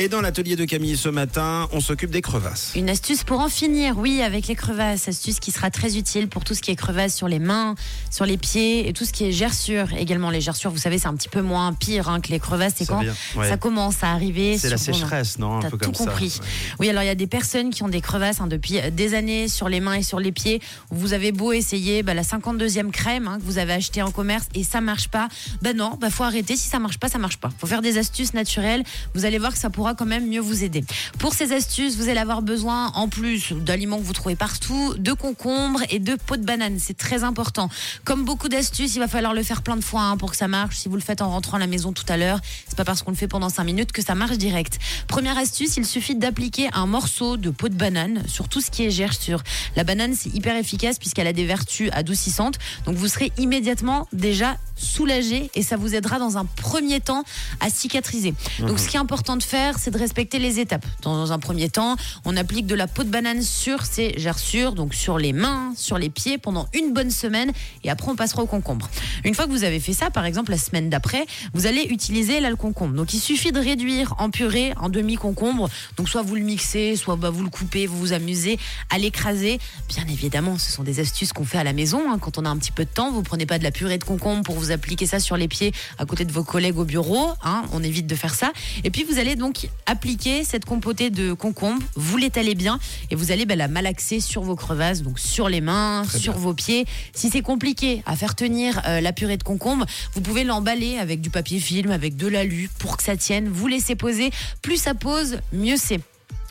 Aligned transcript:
Et 0.00 0.08
dans 0.08 0.20
l'atelier 0.20 0.54
de 0.54 0.64
Camille 0.64 0.96
ce 0.96 1.08
matin, 1.08 1.68
on 1.72 1.80
s'occupe 1.80 2.10
des 2.10 2.22
crevasses. 2.22 2.70
Une 2.76 2.88
astuce 2.88 3.24
pour 3.24 3.40
en 3.40 3.48
finir, 3.48 3.98
oui, 3.98 4.22
avec 4.22 4.46
les 4.46 4.54
crevasses. 4.54 5.08
Astuce 5.08 5.40
qui 5.40 5.50
sera 5.50 5.72
très 5.72 5.96
utile 5.96 6.28
pour 6.28 6.44
tout 6.44 6.54
ce 6.54 6.62
qui 6.62 6.70
est 6.70 6.76
crevasses 6.76 7.16
sur 7.16 7.26
les 7.26 7.40
mains, 7.40 7.74
sur 8.08 8.24
les 8.24 8.36
pieds 8.36 8.88
et 8.88 8.92
tout 8.92 9.04
ce 9.04 9.12
qui 9.12 9.24
est 9.24 9.32
gerçures. 9.32 9.92
Également, 9.94 10.30
les 10.30 10.40
gerçures, 10.40 10.70
vous 10.70 10.78
savez, 10.78 10.98
c'est 10.98 11.08
un 11.08 11.16
petit 11.16 11.28
peu 11.28 11.42
moins 11.42 11.72
pire 11.72 12.08
hein, 12.08 12.20
que 12.20 12.28
les 12.28 12.38
crevasses. 12.38 12.74
C'est 12.76 12.86
quand 12.86 13.02
ouais. 13.02 13.48
ça 13.48 13.56
commence 13.56 14.04
à 14.04 14.12
arriver. 14.12 14.56
C'est 14.56 14.70
la 14.70 14.76
sécheresse, 14.76 15.40
non 15.40 15.56
Un 15.56 15.62
T'as 15.62 15.70
peu 15.70 15.78
tout 15.78 15.86
comme 15.86 15.94
ça. 15.96 16.04
compris. 16.04 16.38
Ouais. 16.40 16.46
Oui, 16.78 16.90
alors 16.90 17.02
il 17.02 17.06
y 17.06 17.10
a 17.10 17.16
des 17.16 17.26
personnes 17.26 17.70
qui 17.70 17.82
ont 17.82 17.88
des 17.88 18.00
crevasses 18.00 18.40
hein, 18.40 18.46
depuis 18.46 18.78
des 18.92 19.14
années 19.14 19.48
sur 19.48 19.68
les 19.68 19.80
mains 19.80 19.94
et 19.94 20.04
sur 20.04 20.20
les 20.20 20.30
pieds. 20.30 20.60
Vous 20.92 21.12
avez 21.12 21.32
beau 21.32 21.50
essayer 21.50 22.04
bah, 22.04 22.14
la 22.14 22.22
52e 22.22 22.92
crème 22.92 23.26
hein, 23.26 23.38
que 23.40 23.44
vous 23.44 23.58
avez 23.58 23.72
achetée 23.72 24.02
en 24.02 24.12
commerce 24.12 24.46
et 24.54 24.62
ça 24.62 24.80
marche 24.80 25.08
pas. 25.08 25.28
Ben 25.60 25.76
non, 25.76 25.98
bah 26.00 26.10
faut 26.10 26.22
arrêter. 26.22 26.56
Si 26.56 26.68
ça 26.68 26.78
marche 26.78 26.98
pas, 26.98 27.08
ça 27.08 27.18
marche 27.18 27.38
pas. 27.38 27.50
Faut 27.58 27.66
faire 27.66 27.82
des 27.82 27.98
astuces 27.98 28.32
naturelles. 28.32 28.84
Vous 29.16 29.24
allez 29.24 29.38
voir 29.38 29.52
que 29.52 29.58
ça 29.58 29.70
pourra 29.70 29.87
quand 29.94 30.06
même 30.06 30.28
mieux 30.28 30.40
vous 30.40 30.64
aider. 30.64 30.84
Pour 31.18 31.34
ces 31.34 31.52
astuces, 31.52 31.96
vous 31.96 32.08
allez 32.08 32.20
avoir 32.20 32.42
besoin, 32.42 32.88
en 32.94 33.08
plus 33.08 33.52
d'aliments 33.52 33.98
que 33.98 34.04
vous 34.04 34.12
trouvez 34.12 34.36
partout, 34.36 34.94
de 34.98 35.12
concombres 35.12 35.82
et 35.90 35.98
de 35.98 36.14
peaux 36.14 36.36
de 36.36 36.44
banane. 36.44 36.78
C'est 36.78 36.96
très 36.96 37.24
important. 37.24 37.68
Comme 38.04 38.24
beaucoup 38.24 38.48
d'astuces, 38.48 38.94
il 38.94 38.98
va 38.98 39.08
falloir 39.08 39.34
le 39.34 39.42
faire 39.42 39.62
plein 39.62 39.76
de 39.76 39.84
fois 39.84 40.02
hein, 40.02 40.16
pour 40.16 40.30
que 40.30 40.36
ça 40.36 40.48
marche. 40.48 40.76
Si 40.76 40.88
vous 40.88 40.96
le 40.96 41.02
faites 41.02 41.22
en 41.22 41.30
rentrant 41.30 41.56
à 41.56 41.60
la 41.60 41.66
maison 41.66 41.92
tout 41.92 42.04
à 42.08 42.16
l'heure, 42.16 42.40
c'est 42.66 42.76
pas 42.76 42.84
parce 42.84 43.02
qu'on 43.02 43.10
le 43.10 43.16
fait 43.16 43.28
pendant 43.28 43.48
5 43.48 43.64
minutes 43.64 43.92
que 43.92 44.02
ça 44.02 44.14
marche 44.14 44.38
direct. 44.38 44.78
Première 45.06 45.38
astuce, 45.38 45.76
il 45.76 45.86
suffit 45.86 46.14
d'appliquer 46.14 46.68
un 46.72 46.86
morceau 46.86 47.36
de 47.36 47.50
peau 47.50 47.68
de 47.68 47.74
banane 47.74 48.22
sur 48.26 48.48
tout 48.48 48.60
ce 48.60 48.70
qui 48.70 48.84
est 48.84 48.90
gerçure. 48.90 49.42
La 49.76 49.84
banane, 49.84 50.14
c'est 50.14 50.34
hyper 50.34 50.56
efficace 50.56 50.98
puisqu'elle 50.98 51.26
a 51.26 51.32
des 51.32 51.44
vertus 51.44 51.90
adoucissantes. 51.92 52.58
Donc 52.84 52.96
vous 52.96 53.08
serez 53.08 53.32
immédiatement 53.38 54.08
déjà 54.12 54.56
soulagé 54.76 55.50
et 55.54 55.62
ça 55.62 55.76
vous 55.76 55.94
aidera 55.94 56.18
dans 56.18 56.38
un 56.38 56.44
premier 56.44 57.00
temps 57.00 57.24
à 57.60 57.70
cicatriser. 57.70 58.34
Donc 58.60 58.78
ce 58.78 58.88
qui 58.88 58.96
est 58.96 59.00
important 59.00 59.36
de 59.36 59.42
faire, 59.42 59.77
c'est 59.78 59.90
de 59.90 59.98
respecter 59.98 60.38
les 60.38 60.60
étapes. 60.60 60.84
Dans 61.02 61.32
un 61.32 61.38
premier 61.38 61.68
temps, 61.68 61.96
on 62.24 62.36
applique 62.36 62.66
de 62.66 62.74
la 62.74 62.86
peau 62.86 63.04
de 63.04 63.08
banane 63.08 63.42
sur 63.42 63.84
ces 63.84 64.18
gerçures, 64.18 64.72
donc 64.72 64.94
sur 64.94 65.18
les 65.18 65.32
mains, 65.32 65.72
sur 65.76 65.98
les 65.98 66.10
pieds 66.10 66.38
pendant 66.38 66.68
une 66.74 66.92
bonne 66.92 67.10
semaine 67.10 67.52
et 67.84 67.90
après 67.90 68.10
on 68.10 68.16
passera 68.16 68.42
au 68.42 68.46
concombre. 68.46 68.88
Une 69.24 69.34
fois 69.34 69.46
que 69.46 69.50
vous 69.50 69.64
avez 69.64 69.80
fait 69.80 69.92
ça, 69.92 70.10
par 70.10 70.24
exemple 70.24 70.50
la 70.50 70.58
semaine 70.58 70.90
d'après, 70.90 71.26
vous 71.54 71.66
allez 71.66 71.82
utiliser 71.84 72.40
là 72.40 72.50
le 72.50 72.56
concombre. 72.56 72.94
Donc 72.94 73.14
il 73.14 73.20
suffit 73.20 73.52
de 73.52 73.60
réduire 73.60 74.14
en 74.18 74.30
purée 74.30 74.72
un 74.80 74.88
demi 74.88 75.16
concombre. 75.16 75.68
Donc 75.96 76.08
soit 76.08 76.22
vous 76.22 76.34
le 76.34 76.42
mixez, 76.42 76.96
soit 76.96 77.16
bah, 77.16 77.30
vous 77.30 77.44
le 77.44 77.50
coupez, 77.50 77.86
vous 77.86 77.98
vous 77.98 78.12
amusez 78.12 78.58
à 78.90 78.98
l'écraser. 78.98 79.58
Bien 79.88 80.06
évidemment, 80.08 80.58
ce 80.58 80.72
sont 80.72 80.82
des 80.82 81.00
astuces 81.00 81.32
qu'on 81.32 81.44
fait 81.44 81.58
à 81.58 81.64
la 81.64 81.72
maison 81.72 82.10
hein. 82.10 82.18
quand 82.18 82.38
on 82.38 82.44
a 82.44 82.48
un 82.48 82.56
petit 82.56 82.72
peu 82.72 82.84
de 82.84 82.90
temps. 82.90 83.10
Vous 83.12 83.22
prenez 83.22 83.46
pas 83.46 83.58
de 83.58 83.64
la 83.64 83.70
purée 83.70 83.98
de 83.98 84.04
concombre 84.04 84.42
pour 84.42 84.56
vous 84.56 84.70
appliquer 84.70 85.06
ça 85.06 85.20
sur 85.20 85.36
les 85.36 85.48
pieds 85.48 85.72
à 85.98 86.04
côté 86.06 86.24
de 86.24 86.32
vos 86.32 86.44
collègues 86.44 86.78
au 86.78 86.84
bureau. 86.84 87.28
hein. 87.42 87.62
On 87.72 87.82
évite 87.82 88.06
de 88.06 88.14
faire 88.14 88.34
ça. 88.34 88.52
Et 88.84 88.90
puis 88.90 89.04
vous 89.04 89.18
allez 89.18 89.36
donc 89.36 89.67
appliquer 89.86 90.44
cette 90.44 90.64
compotée 90.64 91.10
de 91.10 91.32
concombre. 91.32 91.82
Vous 91.94 92.16
l'étalez 92.16 92.54
bien 92.54 92.78
et 93.10 93.14
vous 93.14 93.32
allez 93.32 93.46
bah, 93.46 93.56
la 93.56 93.68
malaxer 93.68 94.20
sur 94.20 94.42
vos 94.42 94.56
crevasses, 94.56 95.02
donc 95.02 95.18
sur 95.18 95.48
les 95.48 95.60
mains, 95.60 96.04
Très 96.06 96.18
sur 96.18 96.34
bien. 96.34 96.42
vos 96.42 96.54
pieds. 96.54 96.84
Si 97.14 97.30
c'est 97.30 97.42
compliqué 97.42 98.02
à 98.06 98.16
faire 98.16 98.34
tenir 98.34 98.80
euh, 98.86 99.00
la 99.00 99.12
purée 99.12 99.36
de 99.36 99.42
concombre, 99.42 99.86
vous 100.14 100.20
pouvez 100.20 100.44
l'emballer 100.44 100.98
avec 100.98 101.20
du 101.20 101.30
papier 101.30 101.60
film, 101.60 101.90
avec 101.90 102.16
de 102.16 102.26
l'alu 102.26 102.68
pour 102.78 102.96
que 102.96 103.02
ça 103.02 103.16
tienne. 103.16 103.48
Vous 103.48 103.66
laissez 103.66 103.94
poser. 103.96 104.30
Plus 104.62 104.76
ça 104.76 104.94
pose, 104.94 105.38
mieux 105.52 105.76
c'est. 105.76 106.00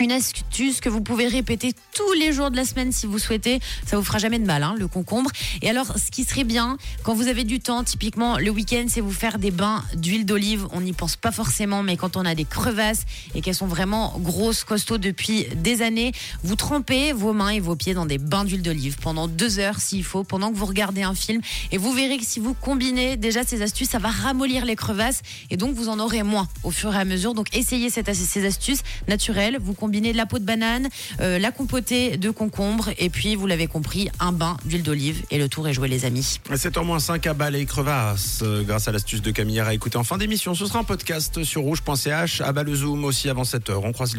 Une 0.00 0.12
astuce 0.12 0.80
que 0.80 0.88
vous 0.88 1.02
pouvez 1.02 1.26
répéter 1.26 1.74
tous 1.92 2.12
les 2.14 2.32
jours 2.32 2.50
de 2.50 2.56
la 2.56 2.64
semaine 2.64 2.90
si 2.90 3.04
vous 3.04 3.18
souhaitez. 3.18 3.60
Ça 3.84 3.98
vous 3.98 4.02
fera 4.02 4.16
jamais 4.16 4.38
de 4.38 4.46
mal, 4.46 4.62
hein, 4.62 4.74
le 4.78 4.88
concombre. 4.88 5.30
Et 5.60 5.68
alors, 5.68 5.98
ce 5.98 6.10
qui 6.10 6.24
serait 6.24 6.44
bien, 6.44 6.78
quand 7.02 7.12
vous 7.12 7.28
avez 7.28 7.44
du 7.44 7.60
temps, 7.60 7.84
typiquement 7.84 8.38
le 8.38 8.48
week-end, 8.48 8.86
c'est 8.88 9.02
vous 9.02 9.12
faire 9.12 9.38
des 9.38 9.50
bains 9.50 9.84
d'huile 9.94 10.24
d'olive. 10.24 10.66
On 10.72 10.80
n'y 10.80 10.94
pense 10.94 11.16
pas 11.16 11.32
forcément, 11.32 11.82
mais 11.82 11.98
quand 11.98 12.16
on 12.16 12.24
a 12.24 12.34
des 12.34 12.46
crevasses 12.46 13.04
et 13.34 13.42
qu'elles 13.42 13.54
sont 13.54 13.66
vraiment 13.66 14.18
grosses, 14.18 14.64
costauds 14.64 14.96
depuis 14.96 15.44
des 15.54 15.82
années, 15.82 16.12
vous 16.44 16.56
trempez 16.56 17.12
vos 17.12 17.34
mains 17.34 17.50
et 17.50 17.60
vos 17.60 17.76
pieds 17.76 17.92
dans 17.92 18.06
des 18.06 18.16
bains 18.16 18.44
d'huile 18.44 18.62
d'olive 18.62 18.96
pendant 19.02 19.28
deux 19.28 19.58
heures 19.58 19.80
s'il 19.80 20.02
faut, 20.02 20.24
pendant 20.24 20.50
que 20.50 20.56
vous 20.56 20.66
regardez 20.66 21.02
un 21.02 21.14
film. 21.14 21.42
Et 21.72 21.76
vous 21.76 21.92
verrez 21.92 22.16
que 22.16 22.24
si 22.24 22.40
vous 22.40 22.54
combinez 22.54 23.18
déjà 23.18 23.44
ces 23.44 23.60
astuces, 23.60 23.90
ça 23.90 23.98
va 23.98 24.08
ramollir 24.08 24.64
les 24.64 24.76
crevasses 24.76 25.20
et 25.50 25.58
donc 25.58 25.74
vous 25.74 25.90
en 25.90 25.98
aurez 25.98 26.22
moins 26.22 26.48
au 26.62 26.70
fur 26.70 26.94
et 26.94 26.98
à 26.98 27.04
mesure. 27.04 27.34
Donc 27.34 27.54
essayez 27.54 27.90
ces 27.90 28.46
astuces 28.46 28.80
naturelles. 29.06 29.58
De 29.90 30.16
la 30.16 30.26
peau 30.26 30.38
de 30.38 30.44
banane, 30.44 30.88
euh, 31.20 31.38
la 31.38 31.50
compotée 31.50 32.16
de 32.16 32.30
concombre 32.30 32.90
et 32.98 33.10
puis, 33.10 33.34
vous 33.34 33.46
l'avez 33.46 33.66
compris, 33.66 34.08
un 34.20 34.32
bain 34.32 34.56
d'huile 34.64 34.82
d'olive. 34.82 35.22
Et 35.30 35.38
le 35.38 35.48
tour 35.48 35.68
est 35.68 35.72
joué, 35.72 35.88
les 35.88 36.04
amis. 36.04 36.38
7h-5 36.50 37.28
à 37.28 37.34
bas 37.34 37.50
les 37.50 37.66
crevasses, 37.66 38.40
euh, 38.42 38.62
grâce 38.62 38.88
à 38.88 38.92
l'astuce 38.92 39.22
de 39.22 39.30
Camille 39.30 39.60
à 39.60 39.74
écouter 39.74 39.96
en 39.96 40.04
fin 40.04 40.18
d'émission. 40.18 40.54
Ce 40.54 40.66
sera 40.66 40.78
un 40.78 40.84
podcast 40.84 41.42
sur 41.42 41.62
rouge.ch, 41.62 42.40
à 42.40 42.52
bas 42.52 42.62
le 42.62 42.74
zoom 42.74 43.04
aussi 43.04 43.28
avant 43.28 43.42
7h. 43.42 43.80
On 43.82 43.92
croise 43.92 44.12
les 44.12 44.18